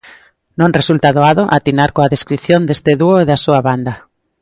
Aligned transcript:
Non 0.59 0.75
resulta 0.79 1.13
doado 1.17 1.43
atinar 1.57 1.89
coa 1.95 2.11
descrición 2.13 2.61
deste 2.65 2.91
dúo 3.01 3.15
e 3.23 3.27
da 3.29 3.37
súa 3.45 3.59
banda. 3.67 3.93